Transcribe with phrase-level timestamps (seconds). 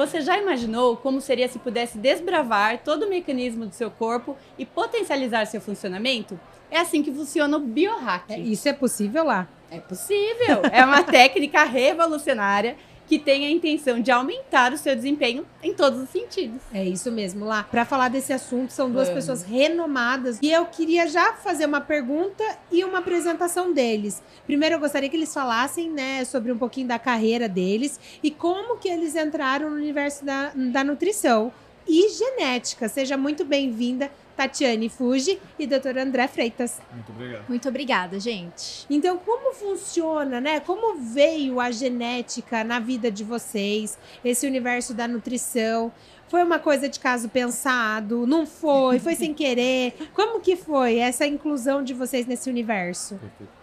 [0.00, 4.64] Você já imaginou como seria se pudesse desbravar todo o mecanismo do seu corpo e
[4.64, 6.40] potencializar seu funcionamento?
[6.70, 8.32] É assim que funciona o biohack.
[8.32, 9.46] É, isso é possível lá?
[9.70, 10.62] É possível.
[10.72, 12.78] É uma técnica revolucionária
[13.10, 16.62] que tem a intenção de aumentar o seu desempenho em todos os sentidos.
[16.72, 17.64] É isso mesmo, lá.
[17.64, 19.24] Para falar desse assunto, são duas Vamos.
[19.24, 24.22] pessoas renomadas e eu queria já fazer uma pergunta e uma apresentação deles.
[24.46, 28.78] Primeiro, eu gostaria que eles falassem, né, sobre um pouquinho da carreira deles e como
[28.78, 31.52] que eles entraram no universo da, da nutrição
[31.88, 32.88] e genética.
[32.88, 34.08] Seja muito bem-vinda,
[34.40, 35.98] Tatiane Fuji e Dr.
[35.98, 36.80] André Freitas.
[36.94, 37.44] Muito obrigado.
[37.46, 38.86] Muito obrigada, gente.
[38.88, 40.60] Então, como funciona, né?
[40.60, 45.92] Como veio a genética na vida de vocês, esse universo da nutrição?
[46.26, 48.26] Foi uma coisa de caso pensado?
[48.26, 48.98] Não foi?
[48.98, 50.08] Foi sem querer?
[50.14, 53.16] Como que foi essa inclusão de vocês nesse universo?
[53.16, 53.60] Perfeito.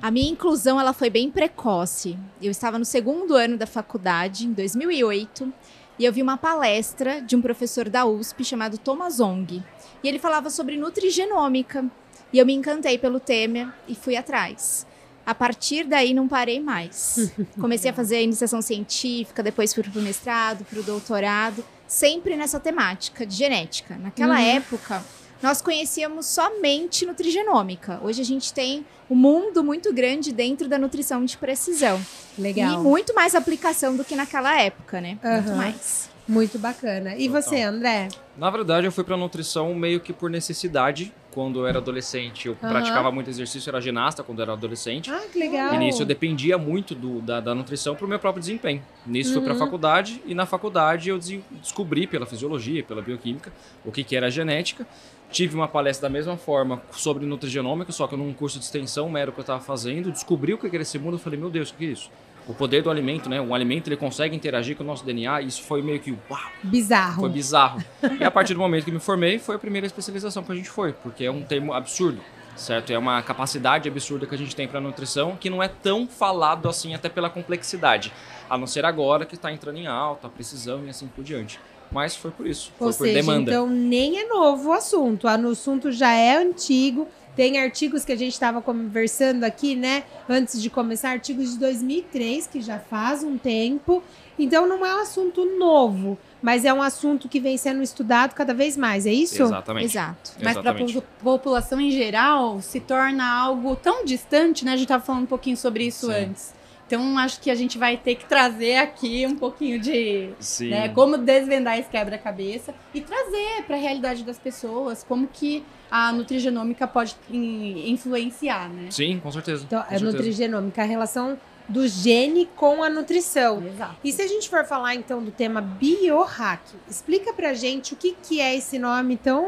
[0.00, 2.16] A minha inclusão ela foi bem precoce.
[2.40, 5.52] Eu estava no segundo ano da faculdade, em 2008,
[5.98, 9.62] e eu vi uma palestra de um professor da USP chamado Thomas Ong.
[10.02, 11.84] E ele falava sobre nutrigenômica.
[12.32, 14.86] E eu me encantei pelo tema e fui atrás.
[15.26, 17.32] A partir daí não parei mais.
[17.60, 22.36] Comecei a fazer a iniciação científica, depois fui para o mestrado, para o doutorado, sempre
[22.36, 23.96] nessa temática de genética.
[23.96, 24.46] Naquela uhum.
[24.56, 25.04] época,
[25.42, 28.00] nós conhecíamos somente nutrigenômica.
[28.02, 32.00] Hoje a gente tem um mundo muito grande dentro da nutrição de precisão.
[32.38, 32.74] Legal.
[32.74, 35.18] E muito mais aplicação do que naquela época, né?
[35.22, 35.32] Uhum.
[35.32, 36.10] Muito mais.
[36.28, 37.16] Muito bacana.
[37.16, 37.42] E Total.
[37.42, 38.08] você, André?
[38.36, 41.12] Na verdade, eu fui para nutrição meio que por necessidade.
[41.30, 42.68] Quando eu era adolescente, eu uhum.
[42.68, 45.10] praticava muito exercício, era ginasta quando eu era adolescente.
[45.10, 45.72] Ah, que legal.
[45.72, 48.82] E nisso eu dependia muito do, da, da nutrição para o meu próprio desempenho.
[49.06, 49.36] Nisso uhum.
[49.36, 53.52] fui para a faculdade e na faculdade eu descobri pela fisiologia, pela bioquímica,
[53.84, 54.86] o que, que era genética.
[55.30, 59.32] Tive uma palestra da mesma forma sobre nutrigenômica, só que num curso de extensão mero
[59.32, 61.74] que eu estava fazendo, descobri o que era esse mundo, eu falei, meu Deus, o
[61.74, 62.10] que é isso?
[62.48, 63.38] o poder do alimento, né?
[63.38, 66.40] Um alimento ele consegue interagir com o nosso DNA, e isso foi meio que uau,
[66.62, 67.20] bizarro.
[67.20, 67.84] Foi bizarro.
[68.18, 70.70] e a partir do momento que me formei, foi a primeira especialização que a gente
[70.70, 72.22] foi, porque é um termo absurdo,
[72.56, 72.90] certo?
[72.90, 76.70] É uma capacidade absurda que a gente tem para nutrição que não é tão falado
[76.70, 78.10] assim até pela complexidade,
[78.48, 81.60] a não ser agora que está entrando em alta, precisão e assim por diante.
[81.90, 83.50] Mas foi por isso, Ou foi seja, por demanda.
[83.50, 87.06] Então nem é novo o assunto, o assunto já é antigo
[87.38, 90.02] tem artigos que a gente estava conversando aqui, né?
[90.28, 94.02] Antes de começar, artigos de 2003, que já faz um tempo.
[94.36, 98.52] Então não é um assunto novo, mas é um assunto que vem sendo estudado cada
[98.52, 99.40] vez mais, é isso?
[99.40, 99.86] Exatamente.
[99.86, 100.32] Exato.
[100.42, 104.72] Mas para a população em geral, se torna algo tão distante, né?
[104.72, 106.12] A gente estava falando um pouquinho sobre isso Sim.
[106.12, 106.57] antes.
[106.88, 110.30] Então acho que a gente vai ter que trazer aqui um pouquinho de
[110.62, 116.10] né, como desvendar esse quebra-cabeça e trazer para a realidade das pessoas como que a
[116.12, 118.90] nutrigenômica pode influenciar, né?
[118.90, 119.64] Sim, com certeza.
[119.66, 120.12] Então, com a certeza.
[120.12, 121.38] nutrigenômica, a relação
[121.68, 123.62] do gene com a nutrição.
[123.66, 123.96] Exato.
[124.02, 128.16] E se a gente for falar então do tema biohack, explica pra gente o que,
[128.22, 129.46] que é esse nome tão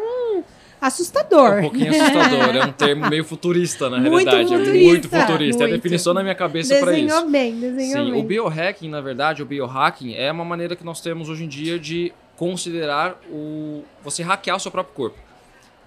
[0.81, 1.53] assustador.
[1.53, 5.09] É um pouquinho assustador, é um termo meio futurista na muito realidade, futurista, é muito
[5.09, 5.63] futurista, muito.
[5.63, 7.07] é a definição na minha cabeça para isso.
[7.07, 8.21] Desenhou bem, desenhou Sim, bem.
[8.21, 11.79] o biohacking, na verdade, o biohacking é uma maneira que nós temos hoje em dia
[11.79, 15.31] de considerar o você hackear o seu próprio corpo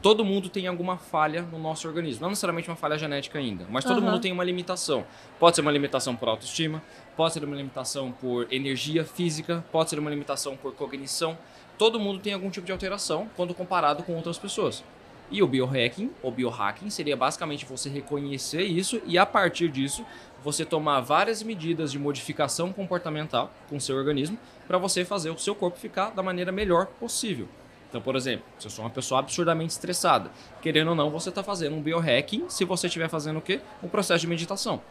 [0.03, 2.21] todo mundo tem alguma falha no nosso organismo.
[2.21, 4.11] Não necessariamente uma falha genética ainda, mas todo uhum.
[4.11, 5.05] mundo tem uma limitação.
[5.39, 6.83] Pode ser uma limitação por autoestima,
[7.15, 11.37] pode ser uma limitação por energia física, pode ser uma limitação por cognição.
[11.83, 14.81] Todo mundo tem algum tipo de alteração quando comparado com outras pessoas.
[15.29, 20.05] E o biohacking, ou biohacking, seria basicamente você reconhecer isso e a partir disso
[20.41, 25.53] você tomar várias medidas de modificação comportamental com seu organismo para você fazer o seu
[25.53, 27.49] corpo ficar da maneira melhor possível.
[27.89, 31.43] Então, por exemplo, se eu sou uma pessoa absurdamente estressada, querendo ou não, você está
[31.43, 33.59] fazendo um biohacking se você estiver fazendo o quê?
[33.83, 34.81] Um processo de meditação.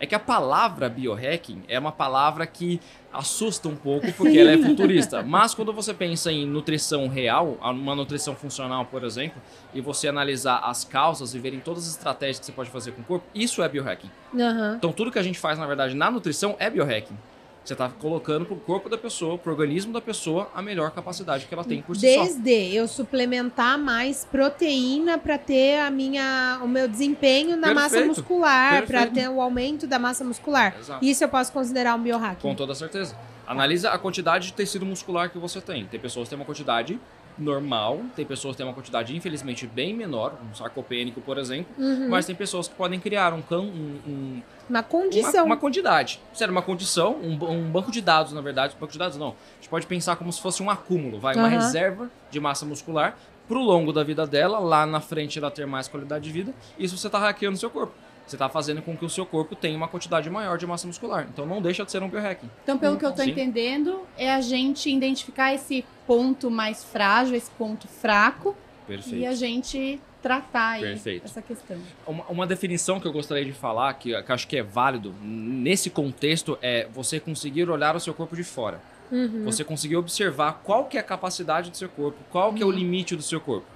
[0.00, 2.80] É que a palavra biohacking é uma palavra que
[3.12, 5.22] assusta um pouco porque ela é futurista.
[5.22, 9.40] Mas quando você pensa em nutrição real, uma nutrição funcional, por exemplo,
[9.74, 13.02] e você analisar as causas e verem todas as estratégias que você pode fazer com
[13.02, 14.10] o corpo, isso é biohacking.
[14.32, 14.74] Uhum.
[14.74, 17.16] Então tudo que a gente faz, na verdade, na nutrição é biohacking.
[17.64, 20.90] Você está colocando para o corpo da pessoa, para o organismo da pessoa, a melhor
[20.92, 22.74] capacidade que ela tem por si Desde só.
[22.74, 27.74] Eu suplementar mais proteína para ter a minha, o meu desempenho na Perfeito.
[27.74, 30.74] massa muscular, para ter o aumento da massa muscular.
[30.78, 31.04] Exato.
[31.04, 32.40] Isso eu posso considerar um biohacking.
[32.40, 33.14] Com toda certeza.
[33.46, 35.84] Analisa a quantidade de tecido muscular que você tem.
[35.84, 36.98] Tem pessoas que têm uma quantidade
[37.36, 42.08] normal, tem pessoas que têm uma quantidade infelizmente bem menor, um sarcopênico, por exemplo, uhum.
[42.08, 45.44] mas tem pessoas que podem criar um, cão, um, um uma condição.
[45.44, 46.20] Uma, uma quantidade.
[46.32, 48.74] Sério, uma condição, um, um, banco de dados, na verdade.
[48.76, 49.28] Um banco de dados não.
[49.28, 53.16] A gente pode pensar como se fosse um acúmulo, vai, uma reserva de massa muscular
[53.48, 56.54] pro longo da vida dela, lá na frente ela ter mais qualidade de vida.
[56.78, 57.92] Isso você tá hackeando seu corpo.
[58.24, 61.26] você está fazendo com que o seu corpo tenha uma quantidade maior de massa muscular.
[61.28, 62.48] Então não deixa de ser um biohacking.
[62.62, 67.50] Então, pelo que eu estou entendendo, é a gente identificar esse ponto mais frágil, esse
[67.50, 68.54] ponto fraco.
[68.86, 69.16] Perfeito.
[69.16, 71.78] E a gente tratar essa questão.
[72.06, 75.90] Uma, uma, definição que eu gostaria de falar, que, que acho que é válido nesse
[75.90, 78.80] contexto, é você conseguir olhar o seu corpo de fora.
[79.10, 79.44] Uhum.
[79.44, 82.68] Você conseguir observar qual que é a capacidade do seu corpo, qual que é o
[82.68, 82.74] uhum.
[82.74, 83.66] limite do seu corpo.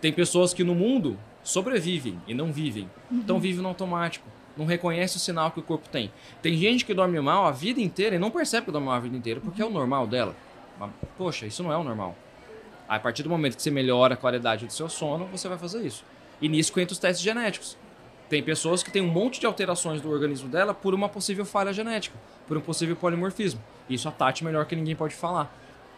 [0.00, 2.88] Tem pessoas que no mundo sobrevivem e não vivem.
[3.10, 3.18] Uhum.
[3.18, 4.28] Então vivem no automático.
[4.56, 6.12] Não reconhece o sinal que o corpo tem.
[6.40, 9.00] Tem gente que dorme mal a vida inteira e não percebe que dorme mal a
[9.00, 9.68] vida inteira porque uhum.
[9.68, 10.36] é o normal dela.
[10.78, 12.16] Mas, poxa, isso não é o normal.
[12.88, 15.84] A partir do momento que você melhora a qualidade do seu sono, você vai fazer
[15.84, 16.04] isso.
[16.40, 17.76] E nisso entra os testes genéticos.
[18.28, 21.72] Tem pessoas que têm um monte de alterações do organismo dela por uma possível falha
[21.72, 22.16] genética,
[22.46, 23.60] por um possível polimorfismo.
[23.88, 25.54] Isso a Tati melhor que ninguém pode falar.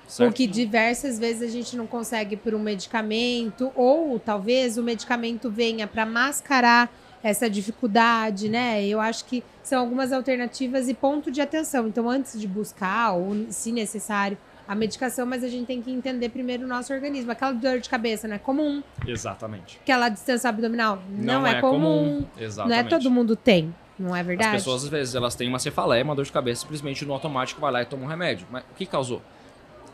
[0.08, 0.30] Certo?
[0.30, 5.86] Porque diversas vezes a gente não consegue por um medicamento, ou talvez o medicamento venha
[5.86, 6.92] para mascarar
[7.22, 8.84] essa dificuldade, né?
[8.86, 11.88] Eu acho que são algumas alternativas e ponto de atenção.
[11.88, 16.28] Então, antes de buscar, ou se necessário, a medicação, mas a gente tem que entender
[16.28, 17.30] primeiro o nosso organismo.
[17.30, 18.82] Aquela dor de cabeça não é comum.
[19.06, 19.78] Exatamente.
[19.82, 21.80] Aquela distância abdominal não, não é, é, comum.
[21.80, 22.26] comum.
[22.38, 22.80] Exatamente.
[22.80, 23.74] Não é todo mundo tem.
[23.98, 24.56] Não é verdade?
[24.56, 27.60] As pessoas, às vezes, elas têm uma cefaleia, uma dor de cabeça, simplesmente no automático
[27.60, 28.46] vai lá e toma um remédio.
[28.50, 29.22] Mas o que causou?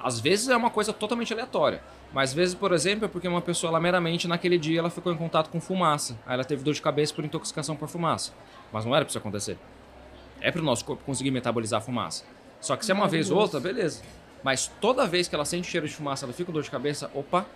[0.02, 1.80] Às vezes é uma coisa totalmente aleatória.
[2.12, 5.12] Mas às vezes, por exemplo, é porque uma pessoa, ela meramente naquele dia, ela ficou
[5.12, 6.19] em contato com fumaça.
[6.26, 8.32] Aí ela teve dor de cabeça por intoxicação por fumaça.
[8.72, 9.56] Mas não era pra isso acontecer.
[10.40, 12.24] É para o nosso corpo conseguir metabolizar a fumaça.
[12.60, 14.02] Só que se é uma vez ou outra, beleza.
[14.42, 17.10] Mas toda vez que ela sente cheiro de fumaça, ela fica com dor de cabeça,
[17.14, 17.46] opa,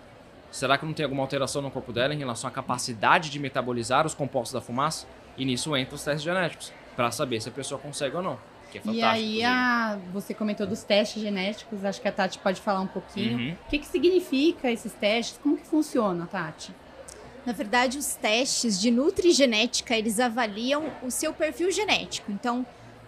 [0.51, 4.05] será que não tem alguma alteração no corpo dela em relação à capacidade de metabolizar
[4.05, 5.05] os compostos da fumaça?
[5.37, 8.39] E nisso entra os testes genéticos, para saber se a pessoa consegue ou não.
[8.71, 12.59] Que é e aí, a, você comentou dos testes genéticos, acho que a Tati pode
[12.59, 13.37] falar um pouquinho.
[13.37, 13.55] Uhum.
[13.65, 15.39] O que, que significa esses testes?
[15.41, 16.73] Como que funciona, Tati?
[17.45, 22.29] Na verdade, os testes de nutrigenética, eles avaliam o seu perfil genético.
[22.29, 22.65] Então,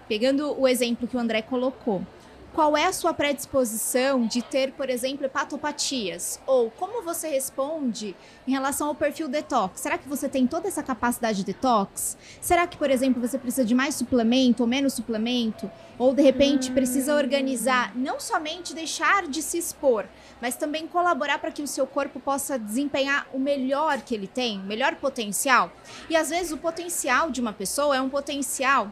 [0.07, 2.05] pegando o exemplo que o André colocou,
[2.53, 6.39] qual é a sua predisposição de ter, por exemplo, hepatopatias?
[6.45, 8.15] Ou como você responde
[8.47, 9.81] em relação ao perfil detox?
[9.81, 12.17] Será que você tem toda essa capacidade de detox?
[12.41, 15.69] Será que, por exemplo, você precisa de mais suplemento ou menos suplemento?
[15.97, 20.05] Ou de repente precisa organizar, não somente deixar de se expor,
[20.41, 24.59] mas também colaborar para que o seu corpo possa desempenhar o melhor que ele tem,
[24.59, 25.71] o melhor potencial?
[26.09, 28.91] E às vezes o potencial de uma pessoa é um potencial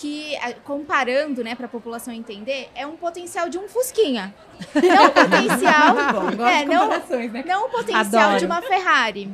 [0.00, 0.34] que,
[0.64, 4.34] comparando, né, para a população entender, é um potencial de um Fusquinha.
[4.74, 5.94] Não um potencial.
[6.36, 7.44] Bom, é, não, né?
[7.46, 8.38] não um potencial Adoro.
[8.38, 9.30] de uma Ferrari.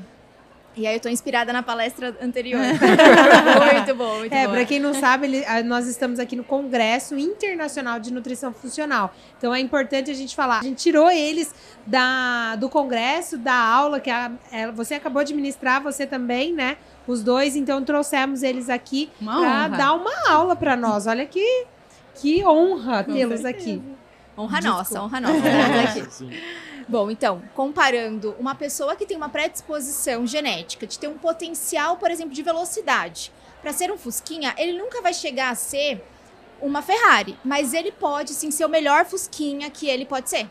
[0.75, 2.61] E aí eu tô inspirada na palestra anterior.
[2.65, 4.55] muito bom, muito é, bom.
[4.55, 9.15] Pra quem não sabe, ele, nós estamos aqui no Congresso Internacional de Nutrição Funcional.
[9.37, 10.61] Então é importante a gente falar.
[10.61, 11.55] A gente tirou eles
[11.87, 16.55] da, do congresso, da aula que a, a, é, você acabou de ministrar, você também,
[16.55, 16.79] né?
[17.07, 21.07] Os dois, então trouxemos eles aqui para dar uma aula para nós.
[21.07, 21.67] Olha que,
[22.15, 23.83] que honra tê-los aqui.
[24.39, 24.79] Honra Desculpa.
[24.79, 26.11] nossa, honra nossa.
[26.11, 26.31] Sim.
[26.89, 32.11] Bom, então, comparando uma pessoa que tem uma predisposição genética de ter um potencial, por
[32.11, 36.03] exemplo, de velocidade, para ser um Fusquinha, ele nunca vai chegar a ser
[36.61, 40.49] uma Ferrari, mas ele pode sim ser o melhor Fusquinha que ele pode ser.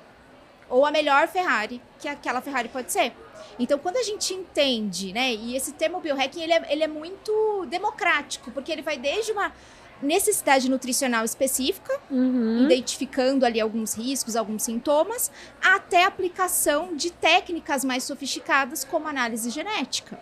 [0.69, 3.13] Ou a melhor Ferrari que aquela Ferrari pode ser.
[3.59, 7.65] Então, quando a gente entende, né, e esse termo biohacking, ele é, ele é muito
[7.69, 9.51] democrático, porque ele vai desde uma
[10.01, 12.63] necessidade nutricional específica, uhum.
[12.63, 15.31] identificando ali alguns riscos, alguns sintomas,
[15.61, 20.19] até aplicação de técnicas mais sofisticadas como análise genética.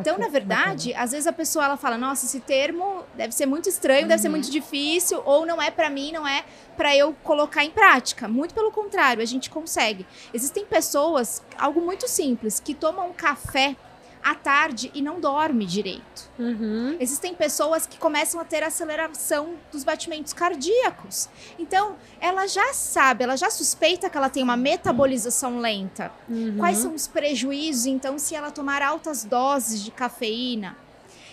[0.00, 3.68] Então, na verdade, às vezes a pessoa ela fala: "Nossa, esse termo deve ser muito
[3.68, 4.08] estranho, uhum.
[4.08, 4.34] deve ser uhum.
[4.34, 6.44] muito difícil, ou não é para mim, não é
[6.76, 8.28] para eu colocar em prática".
[8.28, 10.06] Muito pelo contrário, a gente consegue.
[10.32, 13.76] Existem pessoas, algo muito simples, que tomam café
[14.22, 16.30] à tarde e não dorme direito.
[16.38, 16.96] Uhum.
[17.00, 21.28] Existem pessoas que começam a ter aceleração dos batimentos cardíacos.
[21.58, 26.12] Então, ela já sabe, ela já suspeita que ela tem uma metabolização lenta.
[26.28, 26.56] Uhum.
[26.58, 30.76] Quais são os prejuízos, então, se ela tomar altas doses de cafeína?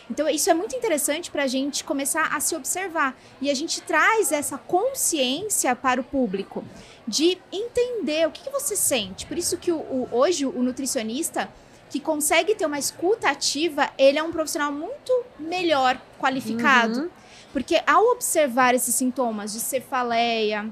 [0.09, 3.17] Então, isso é muito interessante para a gente começar a se observar.
[3.41, 6.63] E a gente traz essa consciência para o público
[7.07, 9.25] de entender o que, que você sente.
[9.25, 11.49] Por isso que o, o, hoje o nutricionista
[11.95, 17.03] que consegue ter uma escuta ativa, ele é um profissional muito melhor qualificado.
[17.03, 17.09] Uhum.
[17.53, 20.69] Porque ao observar esses sintomas de cefaleia,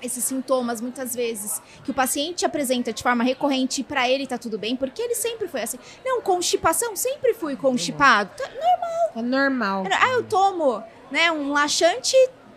[0.00, 4.38] esses sintomas muitas vezes que o paciente apresenta de forma recorrente e para ele tá
[4.38, 5.78] tudo bem, porque ele sempre foi assim.
[6.04, 8.30] Não, constipação, sempre fui constipado.
[8.36, 9.12] Tá normal.
[9.16, 9.84] É normal.
[10.00, 12.16] Ah, eu tomo, né, um laxante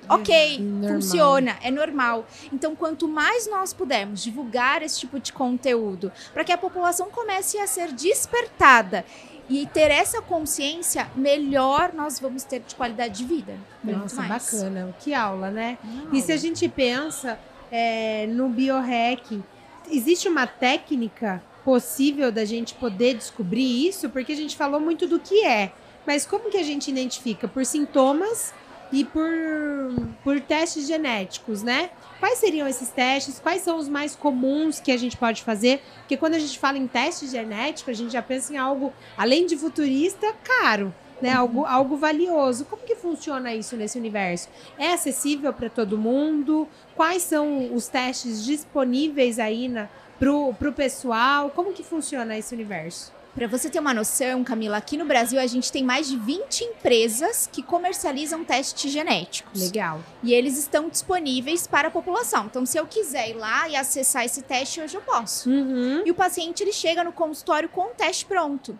[0.10, 0.90] ok, normal.
[0.90, 2.26] funciona, é normal.
[2.52, 7.58] Então, quanto mais nós pudermos divulgar esse tipo de conteúdo, para que a população comece
[7.58, 9.06] a ser despertada
[9.50, 13.58] e ter essa consciência, melhor nós vamos ter de qualidade de vida.
[13.84, 14.96] Nossa, bacana.
[15.00, 15.78] Que aula, né?
[16.12, 17.38] e se a gente pensa
[17.72, 19.44] é, no biohacking,
[19.90, 24.10] existe uma técnica possível da gente poder descobrir isso?
[24.10, 25.72] Porque a gente falou muito do que é.
[26.06, 27.48] Mas como que a gente identifica?
[27.48, 28.54] Por sintomas
[28.94, 29.28] e por,
[30.24, 31.90] por testes genéticos, né?
[32.20, 33.40] Quais seriam esses testes?
[33.40, 35.82] Quais são os mais comuns que a gente pode fazer?
[35.98, 39.48] Porque quando a gente fala em teste genético, a gente já pensa em algo, além
[39.48, 40.94] de futurista, caro.
[41.22, 41.40] Né, uhum.
[41.40, 42.66] algo, algo valioso.
[42.66, 44.50] Como que funciona isso nesse universo?
[44.78, 46.68] É acessível para todo mundo?
[46.96, 49.72] Quais são os testes disponíveis aí
[50.20, 51.50] para o pessoal?
[51.50, 53.14] Como que funciona esse universo?
[53.36, 56.66] Para você ter uma noção, Camila, aqui no Brasil a gente tem mais de 20
[56.66, 59.60] empresas que comercializam testes genéticos.
[59.60, 60.02] Legal.
[60.22, 62.46] E eles estão disponíveis para a população.
[62.46, 65.50] Então, se eu quiser ir lá e acessar esse teste, hoje eu posso.
[65.50, 66.04] Uhum.
[66.06, 68.78] E o paciente ele chega no consultório com o teste pronto.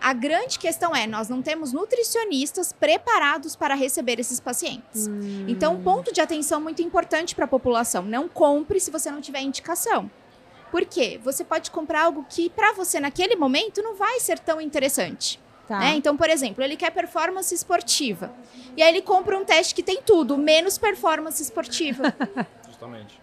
[0.00, 5.08] A grande questão é, nós não temos nutricionistas preparados para receber esses pacientes.
[5.08, 5.46] Hum.
[5.48, 9.20] Então, um ponto de atenção muito importante para a população: não compre se você não
[9.20, 10.10] tiver indicação.
[10.70, 11.20] Por quê?
[11.22, 15.40] Você pode comprar algo que para você naquele momento não vai ser tão interessante.
[15.66, 15.80] Tá.
[15.80, 15.96] Né?
[15.96, 18.32] Então, por exemplo, ele quer performance esportiva.
[18.76, 22.14] E aí ele compra um teste que tem tudo, menos performance esportiva.
[22.66, 23.20] Justamente.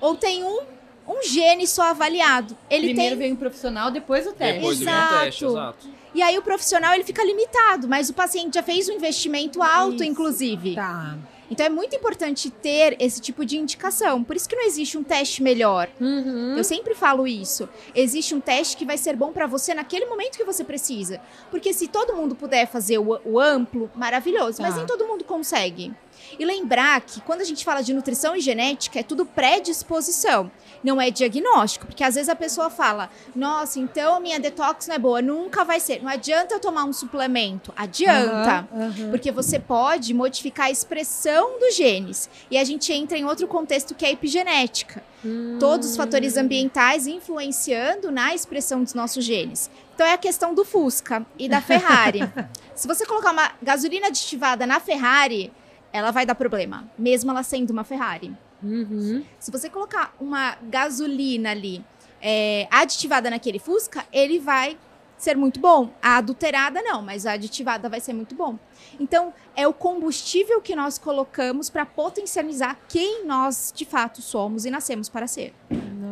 [0.00, 0.60] Ou tem um,
[1.06, 2.56] um gene só avaliado.
[2.70, 3.26] Ele Primeiro tem...
[3.26, 4.54] vem o profissional, depois o teste.
[4.54, 5.08] Depois exato.
[5.08, 5.88] vem o teste, exato.
[6.14, 9.96] E aí o profissional ele fica limitado, mas o paciente já fez um investimento alto,
[9.96, 10.04] Isso.
[10.04, 10.74] inclusive.
[10.76, 11.18] Tá.
[11.50, 14.22] Então é muito importante ter esse tipo de indicação.
[14.24, 15.88] Por isso que não existe um teste melhor.
[16.00, 16.56] Uhum.
[16.56, 17.68] Eu sempre falo isso.
[17.94, 21.20] Existe um teste que vai ser bom para você naquele momento que você precisa.
[21.50, 24.58] Porque se todo mundo puder fazer o, o amplo, maravilhoso.
[24.58, 24.64] Tá.
[24.64, 25.92] Mas nem todo mundo consegue.
[26.38, 30.50] E lembrar que quando a gente fala de nutrição e genética, é tudo predisposição,
[30.82, 31.86] não é diagnóstico.
[31.86, 35.64] Porque às vezes a pessoa fala: nossa, então a minha detox não é boa, nunca
[35.64, 36.02] vai ser.
[36.02, 37.72] Não adianta eu tomar um suplemento.
[37.76, 38.68] Adianta.
[38.72, 39.10] Uhum, uhum.
[39.10, 42.28] Porque você pode modificar a expressão dos genes.
[42.50, 45.02] E a gente entra em outro contexto que é a epigenética.
[45.24, 45.56] Hum.
[45.58, 49.70] Todos os fatores ambientais influenciando na expressão dos nossos genes.
[49.94, 52.20] Então é a questão do Fusca e da Ferrari.
[52.74, 55.52] Se você colocar uma gasolina aditivada na Ferrari,
[55.94, 58.36] ela vai dar problema, mesmo ela sendo uma Ferrari.
[58.60, 59.24] Uhum.
[59.38, 61.84] Se você colocar uma gasolina ali
[62.20, 64.76] é, aditivada naquele Fusca, ele vai
[65.16, 65.94] ser muito bom.
[66.02, 68.58] A adulterada não, mas a aditivada vai ser muito bom.
[68.98, 74.72] Então, é o combustível que nós colocamos para potencializar quem nós de fato somos e
[74.72, 75.54] nascemos para ser.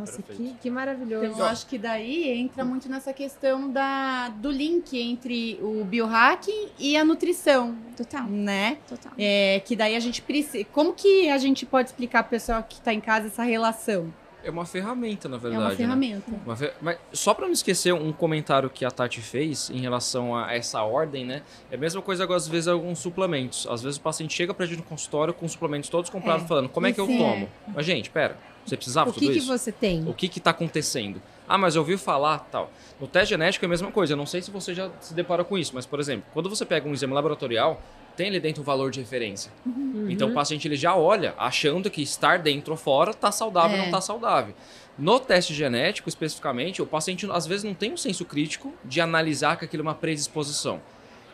[0.00, 1.26] Nossa, que, que, maravilhoso.
[1.26, 6.68] Então, eu acho que daí entra muito nessa questão da, do link entre o biohacking
[6.78, 7.76] e a nutrição.
[7.96, 8.24] Total.
[8.26, 8.78] Né?
[8.88, 9.12] Total.
[9.18, 10.64] É, que daí a gente precisa.
[10.72, 14.12] Como que a gente pode explicar para o pessoal que está em casa essa relação?
[14.44, 15.62] É uma ferramenta, na verdade.
[15.62, 16.30] É uma ferramenta.
[16.30, 16.40] Né?
[16.44, 16.74] Uma fer...
[16.80, 20.82] Mas só para não esquecer um comentário que a Tati fez em relação a essa
[20.82, 21.42] ordem, né?
[21.70, 23.66] É a mesma coisa às vezes alguns suplementos.
[23.70, 26.48] Às vezes o paciente chega pra gente no consultório com suplementos todos comprados, é.
[26.48, 27.44] falando como é que eu tomo.
[27.44, 27.48] É.
[27.74, 29.52] Mas, gente, pera, você precisava o tudo que isso?
[29.52, 30.08] O que você tem?
[30.08, 31.20] O que que tá acontecendo?
[31.48, 32.70] Ah, mas eu ouvi falar, tal.
[33.00, 34.12] No teste genético é a mesma coisa.
[34.12, 36.64] Eu não sei se você já se depara com isso, mas, por exemplo, quando você
[36.64, 37.82] pega um exame laboratorial,
[38.16, 39.50] tem ali dentro um valor de referência.
[39.64, 40.06] Uhum.
[40.08, 43.76] Então o paciente ele já olha achando que estar dentro ou fora está saudável ou
[43.76, 43.78] é.
[43.78, 44.54] não está saudável.
[44.98, 49.56] No teste genético, especificamente, o paciente às vezes não tem um senso crítico de analisar
[49.56, 50.80] que aquilo é uma predisposição.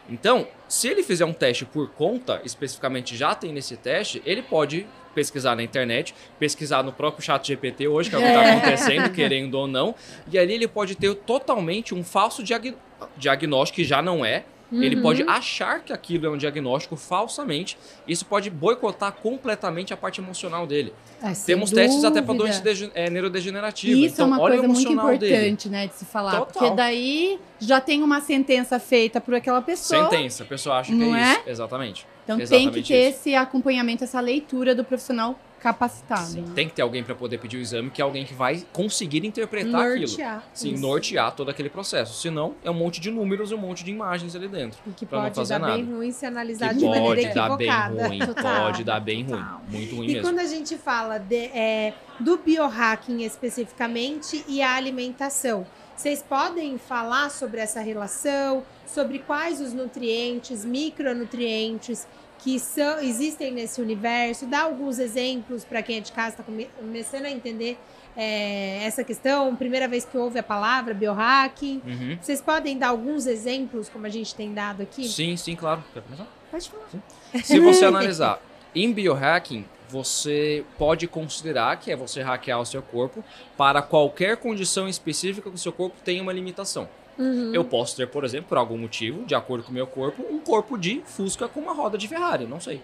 [0.08, 4.86] Então, se ele fizer um teste por conta, especificamente já tem nesse teste, ele pode
[5.18, 8.50] pesquisar na internet, pesquisar no próprio chat GPT hoje, que é o que está é.
[8.52, 9.96] acontecendo, querendo ou não,
[10.30, 12.76] e ali ele pode ter totalmente um falso diag
[13.16, 14.82] diagnóstico, que já não é, Uhum.
[14.82, 17.78] Ele pode achar que aquilo é um diagnóstico falsamente.
[18.06, 20.92] Isso pode boicotar completamente a parte emocional dele.
[21.22, 21.88] É, Temos dúvida.
[21.88, 22.62] testes até para doença
[22.94, 23.98] é, neurodegenerativa.
[23.98, 25.82] Isso então, é uma olha coisa muito importante, dele.
[25.82, 26.32] né, de se falar.
[26.32, 26.46] Total.
[26.46, 30.04] Porque daí já tem uma sentença feita por aquela pessoa.
[30.04, 31.42] Sentença, a pessoa acha que é, é isso.
[31.46, 32.06] Exatamente.
[32.24, 33.18] Então Exatamente tem que ter isso.
[33.20, 36.26] esse acompanhamento, essa leitura do profissional capacitado.
[36.26, 38.64] Sim, tem que ter alguém para poder pedir o exame, que é alguém que vai
[38.72, 40.50] conseguir interpretar nortear, aquilo.
[40.54, 40.82] Sim, isso.
[40.82, 42.20] nortear todo aquele processo.
[42.20, 44.78] Senão, é um monte de números e um monte de imagens ali dentro.
[44.86, 45.74] E que pode dar nada.
[45.74, 48.62] bem ruim se analisar que de pode maneira dar bem ruim, Total.
[48.64, 49.44] pode dar bem ruim.
[49.68, 50.22] Muito ruim e mesmo.
[50.22, 57.28] quando a gente fala de, é, do biohacking especificamente e a alimentação, vocês podem falar
[57.30, 62.06] sobre essa relação, sobre quais os nutrientes, micronutrientes
[62.38, 66.44] que são, existem nesse universo, dá alguns exemplos para quem é de casa está
[66.78, 67.78] começando a entender
[68.16, 71.82] é, essa questão, primeira vez que ouve a palavra biohacking.
[71.86, 72.18] Uhum.
[72.20, 75.08] Vocês podem dar alguns exemplos, como a gente tem dado aqui?
[75.08, 75.84] Sim, sim, claro.
[75.94, 76.26] Quer começar?
[76.50, 76.88] Pode falar.
[76.90, 77.02] Sim.
[77.42, 78.40] Se você analisar,
[78.74, 83.24] em biohacking, você pode considerar que é você hackear o seu corpo
[83.56, 86.88] para qualquer condição específica que o seu corpo tenha uma limitação.
[87.18, 87.52] Uhum.
[87.52, 90.38] Eu posso ter, por exemplo, por algum motivo, de acordo com o meu corpo, um
[90.38, 92.80] corpo de Fusca com uma roda de Ferrari, não sei.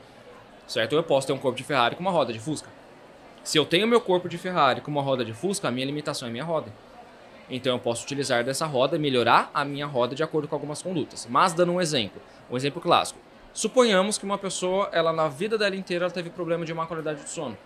[0.67, 0.95] Certo?
[0.95, 2.69] Ou eu posso ter um corpo de Ferrari com uma roda de Fusca.
[3.45, 6.27] Se eu tenho meu corpo de Ferrari com uma roda de Fusca, a minha limitação
[6.27, 6.73] é minha roda.
[7.49, 10.83] Então eu posso utilizar dessa roda e melhorar a minha roda de acordo com algumas
[10.83, 11.27] condutas.
[11.31, 13.21] Mas dando um exemplo, um exemplo clássico.
[13.53, 17.29] Suponhamos que uma pessoa, ela na vida dela inteira, teve problema de má qualidade de
[17.29, 17.57] sono.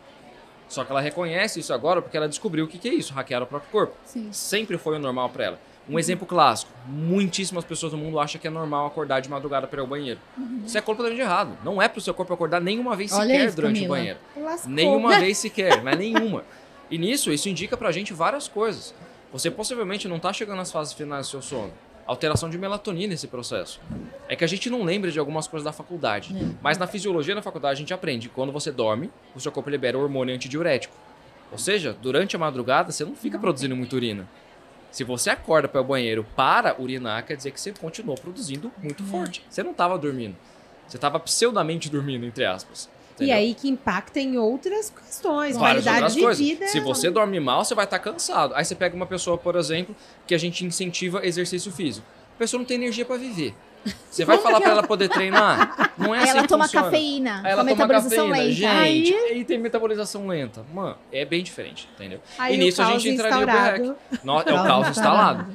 [0.69, 3.43] Só que ela reconhece isso agora porque ela descobriu o que, que é isso, hackear
[3.43, 3.95] o próprio corpo.
[4.05, 4.31] Sim.
[4.33, 5.61] Sempre foi o normal para ela.
[5.89, 5.99] Um uhum.
[5.99, 9.81] exemplo clássico: muitíssimas pessoas no mundo acham que é normal acordar de madrugada para ir
[9.81, 10.21] ao banheiro.
[10.37, 10.63] Uhum.
[10.67, 11.57] Isso é completamente errado.
[11.65, 13.95] Não é para o seu corpo acordar nenhuma vez Olha sequer isso, durante Camila.
[13.95, 14.19] o banheiro.
[14.37, 14.71] Lascou.
[14.73, 16.45] Nenhuma vez sequer, mas nenhuma.
[16.91, 18.95] E nisso, isso indica pra gente várias coisas.
[19.33, 21.73] Você possivelmente não está chegando nas fases finais do seu sono
[22.09, 23.79] alteração de melatonina nesse processo.
[24.29, 26.35] É que a gente não lembra de algumas coisas da faculdade.
[26.35, 26.55] É.
[26.63, 29.97] Mas na fisiologia da faculdade a gente aprende quando você dorme, o seu corpo libera
[29.97, 30.95] o hormônio antidiurético.
[31.53, 34.27] Ou seja, durante a madrugada você não fica produzindo muita urina.
[34.91, 39.03] Se você acorda para o banheiro para urinar, quer dizer que você continuou produzindo muito
[39.03, 39.07] é.
[39.07, 39.45] forte.
[39.49, 40.37] Você não estava dormindo.
[40.87, 42.89] Você estava pseudamente dormindo, entre aspas.
[43.15, 43.35] Entendeu?
[43.35, 46.39] E aí que impacta em outras questões, Várias qualidade de coisas.
[46.39, 46.69] vida.
[46.69, 48.55] Se você dorme mal, você vai estar tá cansado.
[48.55, 49.95] Aí você pega uma pessoa, por exemplo,
[50.27, 52.07] que a gente incentiva exercício físico.
[52.37, 53.55] A pessoa não tem energia para viver.
[54.11, 55.93] Você vai falar para ela poder treinar?
[55.97, 56.85] Não é assim ela toma funciona.
[56.87, 57.41] cafeína.
[57.45, 58.49] Aí ela toma metabolização cafeína.
[58.49, 58.55] lenta.
[58.55, 59.45] Gente, aí...
[59.45, 60.65] tem metabolização lenta.
[60.73, 62.21] Mano, é bem diferente, entendeu?
[62.39, 63.95] Aí e nisso a gente entraria no biohack.
[64.49, 65.47] É o caos instalado.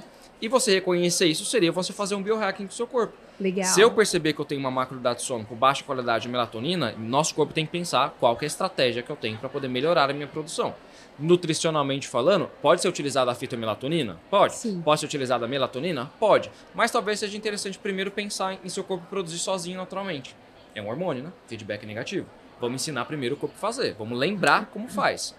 [0.42, 3.14] E você reconhecer isso seria você fazer um biohacking com o seu corpo.
[3.40, 3.66] Legal.
[3.66, 6.94] Se eu perceber que eu tenho uma macroidade de sono com baixa qualidade de melatonina,
[6.98, 9.70] nosso corpo tem que pensar qual que é a estratégia que eu tenho para poder
[9.70, 10.76] melhorar a minha produção.
[11.20, 14.20] Nutricionalmente falando, pode ser utilizada a fitomelatonina?
[14.30, 14.56] Pode.
[14.56, 14.82] Sim.
[14.82, 16.12] Pode ser utilizada a melatonina?
[16.20, 16.50] Pode.
[16.74, 20.36] Mas talvez seja interessante primeiro pensar em seu corpo produzir sozinho naturalmente.
[20.74, 21.32] É um hormônio, né?
[21.48, 22.28] Feedback negativo.
[22.60, 23.94] Vamos ensinar primeiro o corpo a fazer.
[23.94, 25.36] Vamos lembrar como faz.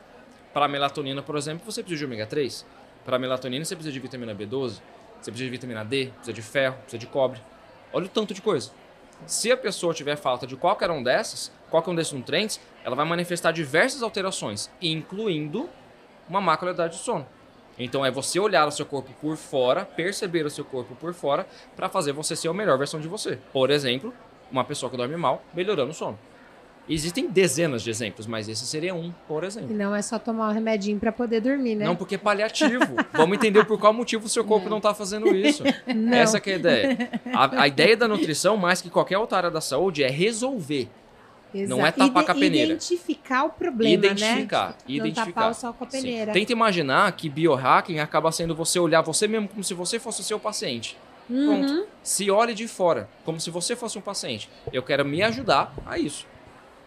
[0.53, 2.65] Para a melatonina, por exemplo, você precisa de ômega 3.
[3.05, 4.81] Para a melatonina, você precisa de vitamina B12.
[5.21, 7.41] Você precisa de vitamina D, precisa de ferro, precisa de cobre.
[7.93, 8.71] Olha o tanto de coisa.
[9.27, 13.05] Se a pessoa tiver falta de qualquer um dessas, qualquer um desses nutrientes, ela vai
[13.05, 15.69] manifestar diversas alterações, incluindo
[16.29, 17.27] uma má qualidade de sono.
[17.77, 21.45] Então é você olhar o seu corpo por fora, perceber o seu corpo por fora,
[21.75, 23.41] para fazer você ser a melhor versão de você.
[23.53, 24.15] Por exemplo,
[24.53, 26.17] uma pessoa que dorme mal, melhorando o sono.
[26.89, 29.73] Existem dezenas de exemplos, mas esse seria um, por exemplo.
[29.73, 31.87] E não é só tomar um remedinho para poder dormir, né?
[31.87, 32.95] Não, porque é paliativo.
[33.13, 35.65] Vamos entender por qual motivo o seu corpo não está fazendo isso.
[35.93, 36.13] Não.
[36.13, 37.11] Essa é a ideia.
[37.33, 40.89] A, a, ideia da nutrição, mais que qualquer outra área da saúde, é resolver.
[41.55, 41.71] Exato.
[41.71, 42.73] Não é tapar com a peneira.
[42.73, 44.75] Identificar o problema, identificar, né?
[44.89, 45.27] Identificar.
[45.27, 46.33] Não tapar só com a peneira.
[46.33, 46.41] Sim.
[46.41, 50.25] Tenta imaginar que biohacking acaba sendo você olhar você mesmo como se você fosse o
[50.25, 50.97] seu paciente.
[51.31, 51.67] Uhum.
[51.67, 51.87] Pronto.
[52.03, 54.51] Se olhe de fora, como se você fosse um paciente.
[54.73, 56.27] Eu quero me ajudar a isso.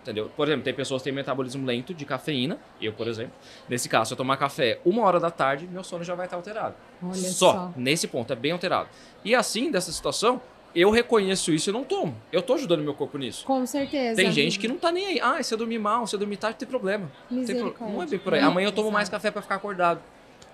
[0.01, 0.31] Entendeu?
[0.37, 3.33] Por exemplo, tem pessoas que têm metabolismo lento de cafeína, eu, por exemplo.
[3.67, 6.37] Nesse caso, se eu tomar café uma hora da tarde, meu sono já vai estar
[6.37, 6.75] alterado.
[7.03, 7.73] Olha só, só.
[7.75, 8.87] nesse ponto, é bem alterado.
[9.25, 10.41] E assim, dessa situação,
[10.81, 12.15] eu reconheço isso e não tomo.
[12.31, 13.45] Eu tô ajudando meu corpo nisso.
[13.45, 14.15] Com certeza.
[14.15, 15.19] Tem gente que não tá nem aí.
[15.21, 17.11] Ah, se eu dormir mal, se eu dormir tarde, tem problema.
[17.29, 17.75] Tem pro...
[17.79, 18.41] Não é bem por aí.
[18.41, 20.01] Amanhã eu tomo mais café para ficar acordado.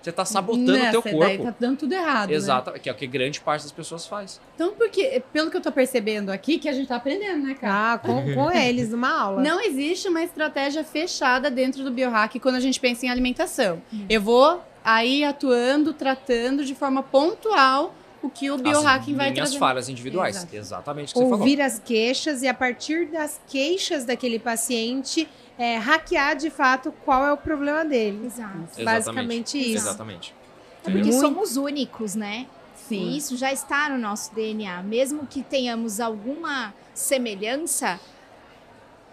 [0.04, 1.18] Você está sabotando o teu corpo.
[1.18, 2.28] Daí tá dando tudo errado.
[2.28, 2.36] Né?
[2.36, 2.78] Exato, né?
[2.78, 4.38] que é o que grande parte das pessoas faz.
[4.54, 7.94] Então, porque, pelo que eu estou percebendo aqui, que a gente está aprendendo, né, cara?
[7.94, 9.42] Ah, com, com eles, numa aula.
[9.42, 13.80] Não existe uma estratégia fechada dentro do biohack quando a gente pensa em alimentação.
[13.90, 14.04] Hum.
[14.06, 17.94] Eu vou aí atuando, tratando de forma pontual
[18.26, 19.54] o que o biohacking vai trazer.
[19.54, 20.36] As falhas individuais.
[20.36, 20.56] Exato.
[20.56, 26.36] Exatamente o que Ouvir as queixas e a partir das queixas daquele paciente é, hackear
[26.36, 28.26] de fato qual é o problema dele.
[28.26, 28.82] Exato.
[28.82, 29.86] Basicamente isso.
[29.86, 30.34] Exatamente.
[30.82, 31.20] É porque Muito...
[31.20, 32.46] somos únicos, né?
[32.88, 32.96] Sim.
[32.96, 34.82] E isso já está no nosso DNA.
[34.82, 37.98] Mesmo que tenhamos alguma semelhança,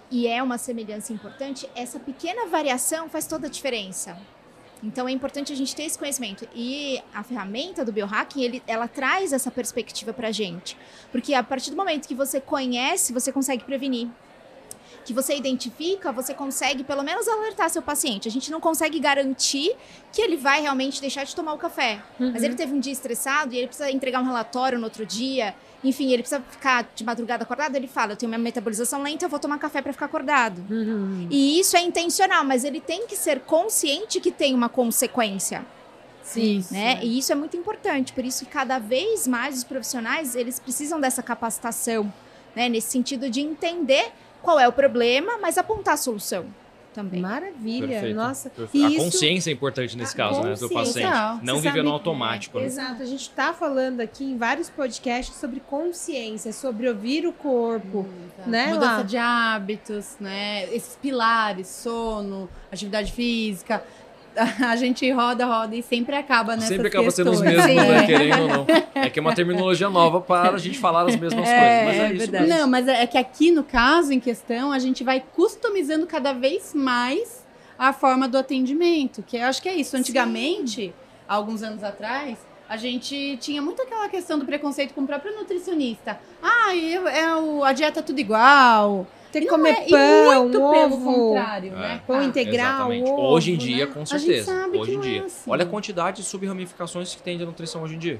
[0.09, 4.17] e é uma semelhança importante, essa pequena variação faz toda a diferença.
[4.83, 6.47] Então é importante a gente ter esse conhecimento.
[6.55, 10.75] E a ferramenta do biohacking, ele, ela traz essa perspectiva pra gente.
[11.11, 14.07] Porque a partir do momento que você conhece, você consegue prevenir
[15.03, 18.27] que você identifica, você consegue pelo menos alertar seu paciente.
[18.27, 19.75] A gente não consegue garantir
[20.11, 22.01] que ele vai realmente deixar de tomar o café.
[22.19, 22.31] Uhum.
[22.31, 25.55] Mas ele teve um dia estressado e ele precisa entregar um relatório no outro dia.
[25.83, 27.75] Enfim, ele precisa ficar de madrugada acordado.
[27.75, 30.63] Ele fala: Eu tenho minha metabolização lenta, eu vou tomar café para ficar acordado.
[30.69, 31.27] Uhum.
[31.29, 35.65] E isso é intencional, mas ele tem que ser consciente que tem uma consequência.
[36.23, 36.99] Sim, né?
[37.01, 38.13] E isso é muito importante.
[38.13, 42.11] Por isso, cada vez mais os profissionais eles precisam dessa capacitação,
[42.55, 42.69] né?
[42.69, 44.11] Nesse sentido de entender
[44.41, 46.45] qual é o problema, mas apontar a solução
[46.93, 47.21] também.
[47.21, 48.15] Maravilha, Perfeito.
[48.15, 48.49] nossa.
[48.49, 48.99] Perfeito.
[48.99, 51.09] A consciência é importante nesse caso, né, do paciente.
[51.09, 52.57] Não, não viver no automático.
[52.57, 52.67] É, né?
[52.67, 57.99] Exato, a gente está falando aqui em vários podcasts sobre consciência, sobre ouvir o corpo,
[57.99, 58.67] hum, né?
[58.67, 59.03] Mudança lá?
[59.03, 60.65] de hábitos, né?
[60.73, 63.83] Esses pilares, sono, atividade física
[64.65, 67.25] a gente roda, roda e sempre acaba nessas Sempre acaba questões.
[67.27, 67.97] sendo os mesmos, né?
[67.97, 68.05] É.
[68.05, 68.65] Querendo ou não.
[68.95, 71.85] É que é uma terminologia nova para a gente falar as mesmas É, coisas.
[71.85, 72.43] Mas é, é isso verdade.
[72.45, 72.59] mesmo.
[72.59, 76.73] Não, mas é que aqui no caso em questão, a gente vai customizando cada vez
[76.73, 77.45] mais
[77.77, 79.23] a forma do atendimento.
[79.23, 79.97] Que eu acho que é isso.
[79.97, 80.93] Antigamente,
[81.27, 82.37] há alguns anos atrás,
[82.69, 86.19] a gente tinha muito aquela questão do preconceito com o próprio nutricionista.
[86.41, 89.05] Ah, eu, é o, a dieta é tudo igual.
[89.31, 91.03] Tem que não comer é- pão, muito pelo ovo.
[91.29, 91.75] contrário, É.
[91.75, 92.01] né?
[92.05, 93.91] Pão integral, ovo, hoje em dia, né?
[93.93, 94.67] com A gente certeza.
[94.73, 95.25] Hoje em não é dia.
[95.25, 95.49] assim.
[95.49, 98.19] Olha a quantidade de sub-ramificações que tem de nutrição hoje em dia.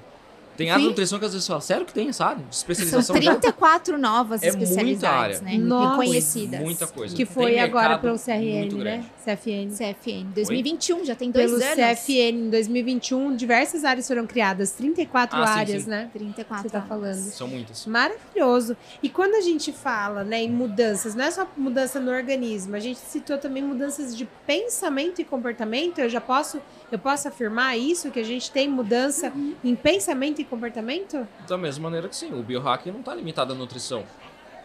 [0.58, 0.90] Tem área de Sim.
[0.90, 2.38] nutrição que às vezes fala, sério que tem essa área?
[2.38, 3.36] De São especialização já?
[3.36, 5.42] 34 novas É muita especialidades, área.
[5.42, 5.58] né?
[5.58, 6.02] Nossa.
[6.02, 6.60] Reconhecidas.
[6.60, 7.16] Muita coisa.
[7.16, 9.06] Que Tem foi agora mercado pelo CRN, né?
[9.24, 9.70] CFN.
[9.76, 10.26] CFN.
[10.34, 11.76] 2021, já tem dois Pelo anos.
[12.00, 15.90] CFN, em 2021, diversas áreas foram criadas, 34 Ah, sim, áreas, sim.
[15.90, 16.10] né?
[16.14, 16.90] 34 Você tá anos.
[16.90, 17.16] falando.
[17.32, 17.86] São muitas.
[17.86, 18.76] Maravilhoso.
[19.02, 22.80] E quando a gente fala né, em mudanças, não é só mudança no organismo, a
[22.80, 26.00] gente citou também mudanças de pensamento e comportamento.
[26.00, 26.60] Eu já posso,
[26.92, 29.32] eu posso afirmar isso, que a gente tem mudança
[29.64, 31.28] em pensamento e comportamento?
[31.48, 34.04] Da mesma maneira que sim, o biohacking não está limitado à nutrição.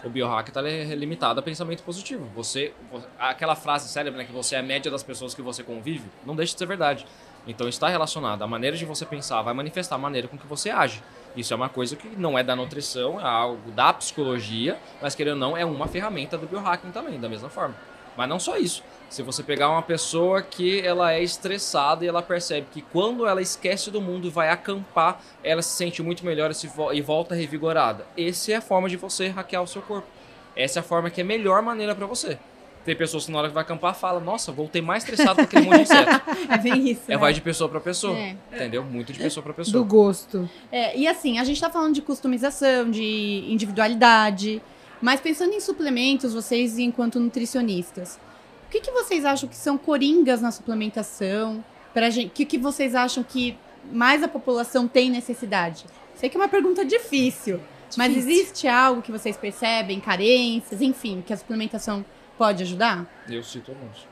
[0.05, 2.27] O biohack está limitado a pensamento positivo.
[2.37, 5.63] Você, vo- aquela frase célebre, né, que você é a média das pessoas que você
[5.63, 7.07] convive, não deixa de ser verdade.
[7.47, 8.43] Então está relacionado.
[8.43, 11.03] A maneira de você pensar vai manifestar a maneira com que você age.
[11.35, 15.35] Isso é uma coisa que não é da nutrição, é algo da psicologia, mas querendo
[15.35, 17.75] ou não, é uma ferramenta do biohacking também, da mesma forma.
[18.17, 18.83] Mas não só isso.
[19.09, 23.41] Se você pegar uma pessoa que ela é estressada e ela percebe que quando ela
[23.41, 28.07] esquece do mundo e vai acampar, ela se sente muito melhor e, e volta revigorada.
[28.19, 30.09] Essa é a forma de você hackear o seu corpo.
[30.57, 32.39] Essa é a forma que é a melhor maneira pra você.
[32.85, 35.67] Tem pessoas que na hora que vai acampar fala, nossa, voltei mais estressado com aquele
[35.67, 36.23] monte de inseto.
[36.49, 37.03] É bem isso.
[37.09, 37.17] É, né?
[37.17, 38.17] vai de pessoa pra pessoa.
[38.17, 38.37] É.
[38.53, 38.85] Entendeu?
[38.85, 39.85] Muito de pessoa pra Do pessoa.
[39.85, 40.49] gosto.
[40.71, 44.63] É, e assim, a gente tá falando de customização, de individualidade,
[45.01, 48.19] mas pensando em suplementos, vocês enquanto nutricionistas,
[48.67, 51.65] o que, que vocês acham que são coringas na suplementação?
[51.95, 53.57] Pra gente, o que, que vocês acham que
[53.93, 55.85] mais a população tem necessidade?
[56.15, 57.61] Sei que é uma pergunta difícil,
[57.97, 58.31] mas Difícil.
[58.31, 62.05] existe algo que vocês percebem, carências, enfim, que a suplementação
[62.37, 63.07] pode ajudar?
[63.29, 64.07] Eu cito alguns.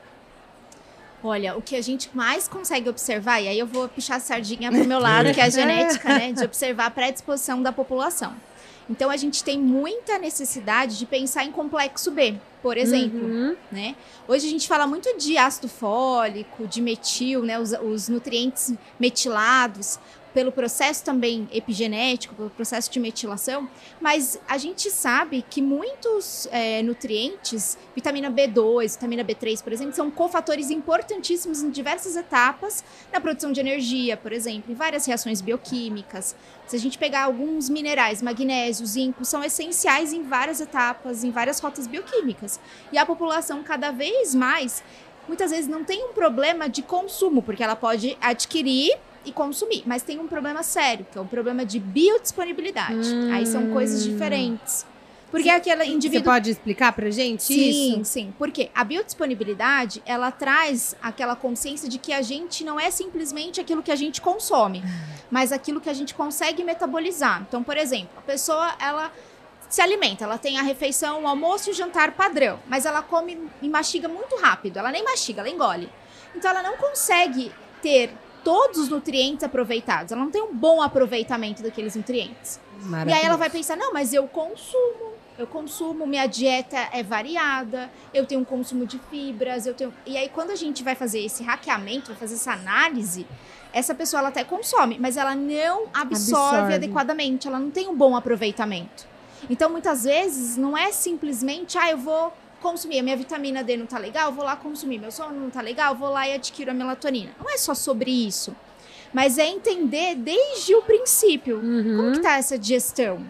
[1.23, 4.71] Olha, o que a gente mais consegue observar, e aí eu vou puxar a sardinha
[4.71, 6.31] pro meu lado, que é a genética, né?
[6.31, 8.33] De observar a predisposição da população.
[8.89, 13.19] Então a gente tem muita necessidade de pensar em complexo B, por exemplo.
[13.19, 13.55] Uhum.
[13.71, 13.95] né?
[14.27, 17.59] Hoje a gente fala muito de ácido fólico, de metil, né?
[17.59, 19.99] Os, os nutrientes metilados,
[20.35, 23.69] pelo processo também epigenético, pelo processo de metilação,
[24.01, 30.11] mas a gente sabe que muitos é, nutrientes, vitamina B2, vitamina B3, por exemplo, são
[30.11, 36.35] cofatores importantíssimos em diversas etapas na produção de energia, por exemplo, em várias reações bioquímicas.
[36.67, 41.61] Se a gente pegar alguns minerais, magnésio, zinco, são essenciais em várias etapas, em várias
[41.61, 42.59] rotas bioquímicas.
[42.91, 44.83] E a população cada vez mais,
[45.29, 50.03] muitas vezes não tem um problema de consumo, porque ela pode adquirir e consumir, mas
[50.03, 53.13] tem um problema sério, que é um problema de biodisponibilidade.
[53.13, 53.33] Hum.
[53.33, 54.85] Aí são coisas diferentes.
[55.31, 58.05] Porque aquela Você indivíduo pode explicar pra gente Sim, isso?
[58.05, 58.33] sim.
[58.37, 63.83] Porque a biodisponibilidade, ela traz aquela consciência de que a gente não é simplesmente aquilo
[63.83, 64.81] que a gente consome,
[65.29, 67.43] mas aquilo que a gente consegue metabolizar.
[67.47, 69.11] Então, por exemplo, a pessoa, ela
[69.67, 73.37] se alimenta, ela tem a refeição, o almoço e o jantar padrão, mas ela come
[73.61, 75.89] e mastiga muito rápido, ela nem mastiga, ela engole.
[76.33, 78.09] Então, ela não consegue ter
[78.45, 82.59] todos os nutrientes aproveitados, ela não tem um bom aproveitamento daqueles nutrientes.
[83.09, 87.89] E aí ela vai pensar: não, mas eu consumo, eu consumo, minha dieta é variada,
[88.13, 89.91] eu tenho um consumo de fibras, eu tenho.
[90.05, 93.25] E aí, quando a gente vai fazer esse hackeamento, vai fazer essa análise,
[93.73, 96.73] essa pessoa ela até consome, mas ela não absorve, Absorve.
[96.75, 99.07] adequadamente, ela não tem um bom aproveitamento.
[99.49, 102.31] Então, muitas vezes, não é simplesmente, ah, eu vou
[102.65, 105.61] consumir, a minha vitamina D não tá legal, vou lá consumir, meu sono não tá
[105.61, 107.31] legal, vou lá e adquiro a melatonina.
[107.39, 108.55] Não é só sobre isso.
[109.13, 111.57] Mas é entender desde o princípio.
[111.57, 111.95] Uhum.
[111.97, 113.23] Como que tá essa digestão?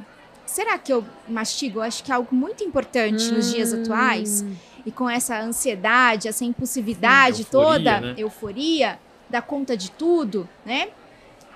[0.45, 1.79] Será que eu mastigo?
[1.79, 3.81] Eu acho que é algo muito importante nos dias Hum.
[3.81, 4.45] atuais.
[4.85, 8.13] E com essa ansiedade, essa impulsividade Sim, euforia, toda, né?
[8.17, 10.89] euforia, dar conta de tudo, né?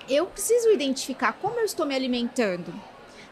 [0.10, 2.74] Eu preciso identificar como eu estou me alimentando.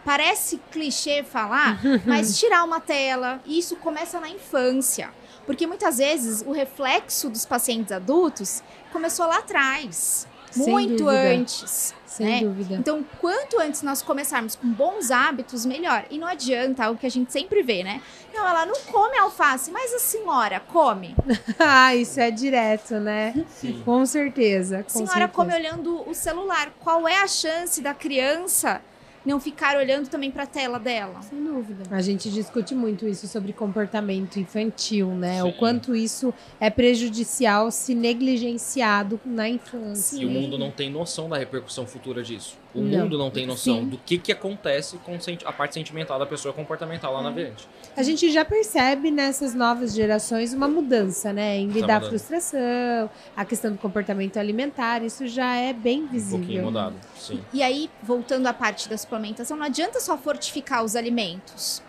[0.05, 5.09] Parece clichê falar, mas tirar uma tela, isso começa na infância.
[5.45, 11.29] Porque muitas vezes o reflexo dos pacientes adultos começou lá atrás, Sem muito dúvida.
[11.29, 11.93] antes.
[12.05, 12.39] Sem né?
[12.39, 12.75] dúvida.
[12.75, 16.05] Então, quanto antes nós começarmos com bons hábitos, melhor.
[16.09, 18.01] E não adianta, algo que a gente sempre vê, né?
[18.33, 21.15] Não, ela não come alface, mas a senhora come.
[21.59, 23.45] Ah, isso é direto, né?
[23.49, 23.81] Sim.
[23.85, 24.79] Com certeza.
[24.79, 25.33] A Com senhora certeza.
[25.33, 26.71] come olhando o celular.
[26.79, 28.81] Qual é a chance da criança
[29.27, 31.21] não ficar olhando também para a tela dela.
[31.21, 31.83] Sem dúvida.
[31.91, 35.41] A gente discute muito isso sobre comportamento infantil, né?
[35.41, 35.49] Sim.
[35.49, 40.17] O quanto isso é prejudicial se negligenciado na infância.
[40.17, 42.57] E o mundo não tem noção da repercussão futura disso.
[42.77, 42.99] O não.
[42.99, 43.89] mundo não tem noção Sim.
[43.89, 47.23] do que, que acontece com a parte sentimental da pessoa comportamental lá é.
[47.23, 47.67] na frente.
[47.95, 51.57] A gente já percebe nessas novas gerações uma mudança, né?
[51.57, 56.37] Em lidar tá frustração, a questão do comportamento alimentar, isso já é bem visível.
[56.37, 57.41] Um pouquinho mudado, sim.
[57.51, 61.81] E aí, voltando à parte da suplementação, não adianta só fortificar os alimentos.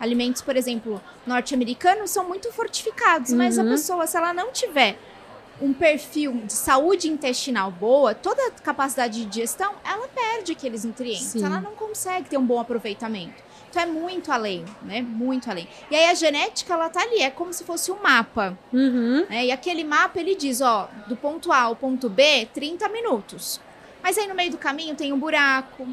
[0.00, 3.36] Alimentos, por exemplo, norte-americanos são muito fortificados, uhum.
[3.36, 3.68] mas a uhum.
[3.68, 4.98] pessoa, se ela não tiver
[5.60, 11.26] um perfil de saúde intestinal boa, toda a capacidade de digestão, ela perde aqueles nutrientes.
[11.26, 11.44] Sim.
[11.44, 13.50] Ela não consegue ter um bom aproveitamento.
[13.70, 15.00] Então é muito além, né?
[15.00, 15.68] Muito além.
[15.90, 18.58] E aí a genética, ela tá ali, é como se fosse um mapa.
[18.72, 19.26] Uhum.
[19.30, 19.46] Né?
[19.46, 23.60] E aquele mapa, ele diz, ó, do ponto A ao ponto B, 30 minutos.
[24.02, 25.86] Mas aí no meio do caminho tem um buraco.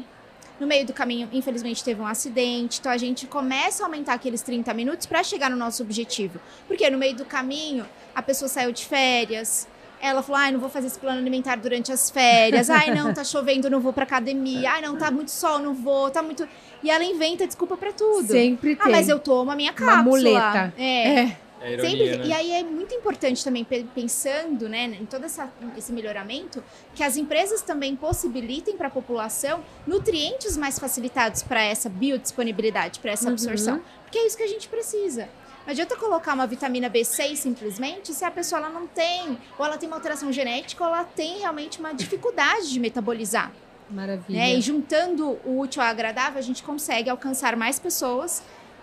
[0.60, 2.80] No meio do caminho, infelizmente, teve um acidente.
[2.80, 6.40] Então a gente começa a aumentar aqueles 30 minutos para chegar no nosso objetivo.
[6.66, 9.68] Porque no meio do caminho, a pessoa saiu de férias,
[10.00, 12.70] ela falou: ai, não vou fazer esse plano alimentar durante as férias.
[12.70, 14.72] Ai, não, tá chovendo, não vou pra academia.
[14.72, 16.10] Ai, não, tá muito sol, não vou.
[16.10, 16.48] Tá muito.
[16.82, 18.28] E ela inventa desculpa para tudo.
[18.28, 18.86] Sempre tem.
[18.86, 20.00] Ah, mas eu tomo a minha cápsula.
[20.00, 20.74] Uma muleta.
[20.76, 21.20] É.
[21.20, 21.36] é.
[21.60, 22.26] É ironia, Sempre, né?
[22.26, 26.62] E aí é muito importante também, pensando né, em todo essa, esse melhoramento,
[26.94, 33.12] que as empresas também possibilitem para a população nutrientes mais facilitados para essa biodisponibilidade, para
[33.12, 33.32] essa uhum.
[33.32, 33.82] absorção.
[34.02, 35.28] Porque é isso que a gente precisa.
[35.66, 39.76] Não adianta colocar uma vitamina B6 simplesmente se a pessoa ela não tem, ou ela
[39.76, 43.52] tem uma alteração genética, ou ela tem realmente uma dificuldade de metabolizar.
[43.90, 44.38] Maravilha.
[44.38, 44.54] Né?
[44.54, 48.42] E juntando o útil ao agradável, a gente consegue alcançar mais pessoas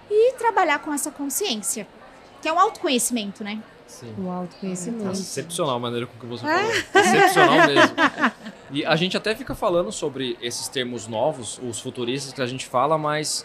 [0.10, 1.88] e trabalhar com essa consciência,
[2.46, 3.60] que é um autoconhecimento, né?
[3.88, 4.14] Sim.
[4.20, 5.12] O autoconhecimento.
[5.14, 6.72] Excepcional a maneira com que você falou.
[6.72, 7.96] Excepcional mesmo.
[8.70, 12.68] E a gente até fica falando sobre esses termos novos, os futuristas que a gente
[12.68, 13.44] fala, mas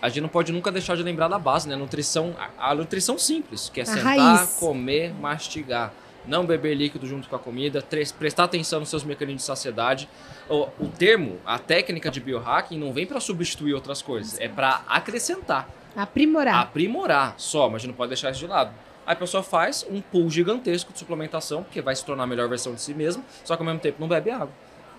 [0.00, 1.74] a gente não pode nunca deixar de lembrar da base, né?
[1.74, 4.58] Nutrição, a, a nutrição simples, que é a sentar, raiz.
[4.60, 5.92] comer, mastigar.
[6.24, 7.84] Não beber líquido junto com a comida,
[8.16, 10.08] prestar atenção nos seus mecanismos de saciedade.
[10.48, 14.84] O, o termo, a técnica de biohacking não vem para substituir outras coisas, é para
[14.86, 15.68] acrescentar.
[15.96, 16.60] Aprimorar.
[16.60, 18.72] Aprimorar só, mas a gente não pode deixar isso de lado.
[19.06, 22.48] Aí a pessoa faz um pool gigantesco de suplementação, porque vai se tornar a melhor
[22.48, 24.50] versão de si mesma, só que ao mesmo tempo não bebe água.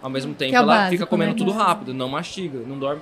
[0.01, 1.38] Ao mesmo tempo é ela básico, fica comendo né?
[1.38, 3.01] tudo rápido, não mastiga, não dorme.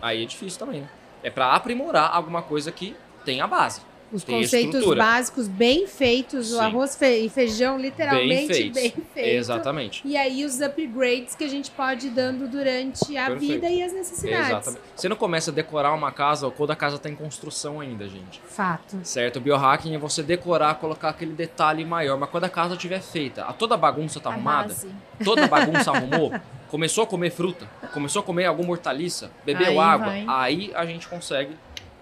[0.00, 0.88] Aí é difícil também, né?
[1.22, 3.80] É para aprimorar alguma coisa que tem a base.
[4.12, 5.02] Os conceitos estrutura.
[5.02, 6.54] básicos bem feitos, Sim.
[6.54, 9.28] o arroz e feijão literalmente bem, bem, feito.
[9.28, 10.02] Exatamente.
[10.04, 13.52] E aí os upgrades que a gente pode ir dando durante a Perfeito.
[13.52, 14.48] vida e as necessidades.
[14.48, 14.82] Exatamente.
[14.94, 18.40] Você não começa a decorar uma casa quando a casa está em construção ainda, gente.
[18.46, 18.98] Fato.
[19.02, 19.36] Certo?
[19.36, 23.44] O biohacking é você decorar, colocar aquele detalhe maior, mas quando a casa estiver feita,
[23.44, 24.88] a toda bagunça está arrumada, base.
[25.24, 26.32] toda bagunça arrumou,
[26.68, 30.24] começou a comer fruta, começou a comer alguma hortaliça, bebeu aí água, vai.
[30.28, 31.56] aí a gente consegue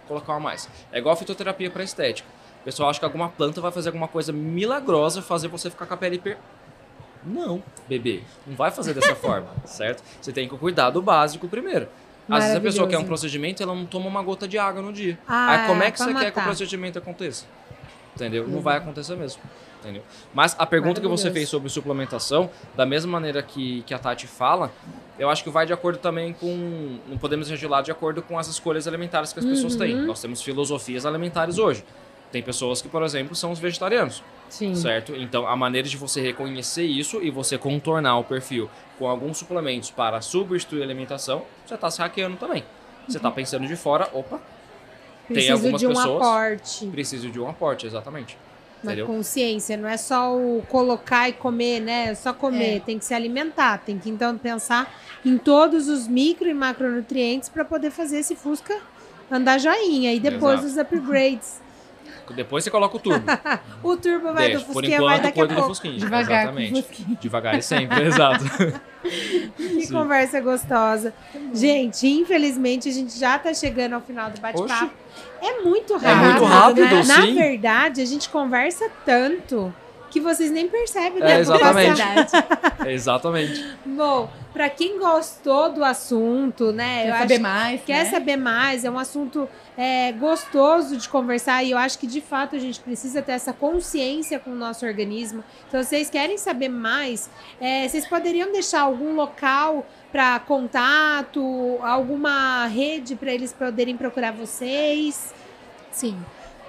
[0.06, 0.68] colocar uma mais.
[0.92, 2.28] É igual a fitoterapia para estética.
[2.60, 5.94] O pessoal acha que alguma planta vai fazer alguma coisa milagrosa, fazer você ficar com
[5.94, 6.38] a pele per...
[7.24, 10.02] Não, bebê, não vai fazer dessa forma, certo?
[10.20, 11.88] Você tem que cuidar do básico primeiro.
[12.28, 14.92] Às vezes a pessoa quer um procedimento ela não toma uma gota de água no
[14.92, 15.18] dia.
[15.26, 16.24] Ah, Aí como é que você matar.
[16.26, 17.44] quer que o procedimento aconteça?
[18.14, 18.44] Entendeu?
[18.44, 18.50] Uhum.
[18.50, 19.42] Não vai acontecer mesmo.
[19.82, 20.02] Entendeu?
[20.32, 24.28] Mas a pergunta que você fez sobre suplementação, da mesma maneira que, que a Tati
[24.28, 24.70] fala,
[25.18, 26.98] eu acho que vai de acordo também com.
[27.08, 29.50] Não podemos legislar de acordo com as escolhas alimentares que as uhum.
[29.50, 29.96] pessoas têm.
[29.96, 30.06] Uhum.
[30.06, 31.84] Nós temos filosofias alimentares hoje.
[32.30, 34.22] Tem pessoas que, por exemplo, são os vegetarianos.
[34.48, 34.74] Sim.
[34.74, 35.14] Certo?
[35.16, 39.90] Então, a maneira de você reconhecer isso e você contornar o perfil com alguns suplementos
[39.90, 42.64] para substituir a alimentação, você está se hackeando também.
[43.08, 43.34] Você está uhum.
[43.34, 44.40] pensando de fora, opa,
[45.26, 46.22] Preciso tem algumas de um pessoas.
[46.22, 46.86] Aporte.
[46.86, 48.38] Preciso de um aporte, exatamente.
[48.82, 49.06] Na Entendeu?
[49.06, 52.08] consciência, não é só o colocar e comer, né?
[52.10, 52.80] É só comer, é.
[52.80, 54.92] tem que se alimentar, tem que então pensar
[55.24, 58.76] em todos os micro e macronutrientes para poder fazer esse Fusca
[59.30, 60.66] andar joinha e depois Exato.
[60.66, 61.61] os upgrades.
[62.34, 63.26] Depois você coloca o turbo.
[63.82, 64.58] o turbo vai Deixa.
[64.58, 65.68] do Fusquinha, Por enquanto, vai daqui a pouco.
[65.68, 65.98] Fusquinha.
[65.98, 67.06] Devagar Exatamente.
[67.20, 68.44] Devagar e sempre, exato.
[69.56, 69.92] que Sim.
[69.92, 71.12] conversa gostosa.
[71.52, 74.90] Gente, infelizmente a gente já está chegando ao final do bate-papo.
[75.40, 76.08] É muito rápido.
[76.08, 77.02] É muito rápido, né?
[77.02, 79.74] Na verdade, a gente conversa tanto
[80.12, 81.32] que vocês nem percebem, né?
[81.32, 82.02] É, exatamente.
[82.86, 83.76] é, exatamente.
[83.86, 87.04] Bom, para quem gostou do assunto, né?
[87.04, 87.80] Quer saber mais.
[87.82, 88.10] Quer né?
[88.10, 92.54] saber mais, é um assunto é, gostoso de conversar e eu acho que de fato
[92.54, 95.42] a gente precisa ter essa consciência com o nosso organismo.
[95.66, 102.66] Então, se vocês querem saber mais, é, vocês poderiam deixar algum local para contato, alguma
[102.66, 105.32] rede para eles poderem procurar vocês?
[105.90, 106.18] Sim.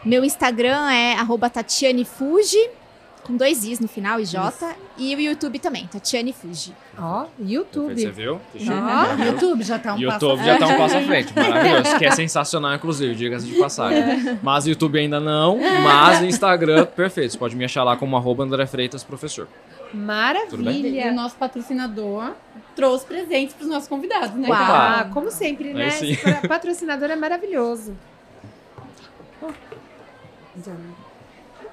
[0.05, 1.15] Meu Instagram é
[1.49, 2.82] Tatiane Fuji
[3.23, 4.39] com dois Is no final, IJ.
[4.47, 4.65] Isso.
[4.97, 6.73] E o YouTube também, Tatiane Fuji.
[6.97, 7.99] Ó, YouTube.
[7.99, 8.39] Você viu?
[8.55, 11.33] Ó, YouTube já tá um YouTube passo já tá um passo à frente.
[11.33, 11.97] Maravilhoso.
[11.97, 13.99] Que é sensacional, inclusive, diga-se de passagem.
[13.99, 14.39] É.
[14.43, 17.31] Mas o YouTube ainda não, mas o Instagram, perfeito.
[17.31, 19.47] Você pode me achar lá como arroba André Freitas, professor.
[19.93, 21.07] Maravilha.
[21.07, 22.31] E o nosso patrocinador
[22.75, 24.49] trouxe presentes para os nossos convidados, né?
[24.51, 25.87] Ah, como sempre, né?
[25.87, 27.95] Esse patrocinador é maravilhoso.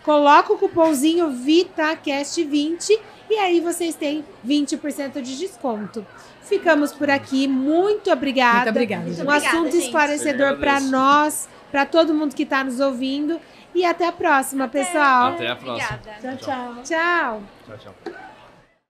[0.03, 2.97] coloca o cupomzinho VITACAST20
[3.29, 6.05] e aí vocês têm 20% de desconto.
[6.41, 7.47] Ficamos por aqui.
[7.47, 8.57] Muito obrigada.
[8.57, 9.05] Muito obrigada.
[9.05, 9.85] Um obrigada, assunto gente.
[9.85, 13.39] esclarecedor para nós, para todo mundo que está nos ouvindo.
[13.75, 14.83] E até a próxima, até.
[14.83, 15.33] pessoal.
[15.33, 15.99] Até a próxima.
[15.99, 16.37] Obrigada.
[16.37, 16.83] Tchau, tchau.
[16.83, 17.43] Tchau.
[17.67, 18.28] Tchau, tchau.